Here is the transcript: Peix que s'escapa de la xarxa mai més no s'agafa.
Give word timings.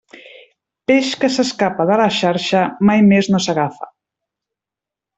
Peix 0.91 1.11
que 1.25 1.29
s'escapa 1.35 1.87
de 1.91 1.99
la 2.03 2.09
xarxa 2.21 2.65
mai 2.91 3.07
més 3.13 3.33
no 3.35 3.43
s'agafa. 3.49 3.95